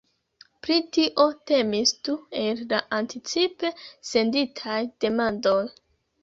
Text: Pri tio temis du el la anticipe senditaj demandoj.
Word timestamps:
Pri 0.67 0.77
tio 0.95 1.25
temis 1.51 1.93
du 2.09 2.15
el 2.45 2.63
la 2.71 2.79
anticipe 3.01 3.71
senditaj 4.13 4.81
demandoj. 5.07 5.61